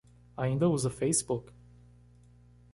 [0.35, 1.53] Ainda usa Facebook?